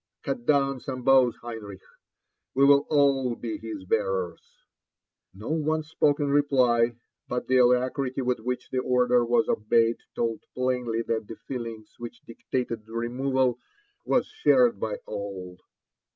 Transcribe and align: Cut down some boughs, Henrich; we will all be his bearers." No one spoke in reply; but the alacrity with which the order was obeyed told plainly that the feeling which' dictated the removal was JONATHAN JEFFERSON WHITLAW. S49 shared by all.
Cut 0.23 0.47
down 0.47 0.79
some 0.79 1.03
boughs, 1.03 1.37
Henrich; 1.43 1.83
we 2.55 2.65
will 2.65 2.87
all 2.89 3.35
be 3.35 3.59
his 3.59 3.85
bearers." 3.85 4.41
No 5.31 5.49
one 5.51 5.83
spoke 5.83 6.19
in 6.19 6.31
reply; 6.31 6.95
but 7.29 7.45
the 7.47 7.57
alacrity 7.57 8.23
with 8.23 8.39
which 8.39 8.71
the 8.71 8.79
order 8.79 9.23
was 9.23 9.47
obeyed 9.47 9.97
told 10.15 10.41
plainly 10.55 11.03
that 11.03 11.27
the 11.27 11.35
feeling 11.47 11.85
which' 11.99 12.21
dictated 12.21 12.87
the 12.87 12.93
removal 12.93 13.59
was 14.03 14.25
JONATHAN 14.43 14.43
JEFFERSON 14.43 14.43
WHITLAW. 14.43 14.43
S49 14.43 14.43
shared 14.43 14.79
by 14.79 14.97
all. 15.11 15.57